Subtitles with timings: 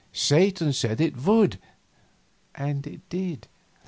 [0.13, 1.59] Satan said it would,
[2.55, 3.47] and it did.